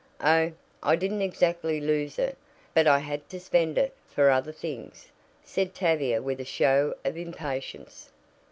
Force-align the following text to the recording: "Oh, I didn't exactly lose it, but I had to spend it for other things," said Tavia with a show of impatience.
"Oh, 0.23 0.51
I 0.81 0.95
didn't 0.95 1.21
exactly 1.21 1.79
lose 1.79 2.17
it, 2.17 2.35
but 2.73 2.87
I 2.87 2.97
had 2.97 3.29
to 3.29 3.39
spend 3.39 3.77
it 3.77 3.93
for 4.07 4.31
other 4.31 4.51
things," 4.51 5.11
said 5.43 5.75
Tavia 5.75 6.23
with 6.23 6.39
a 6.39 6.43
show 6.43 6.95
of 7.05 7.17
impatience. 7.17 8.09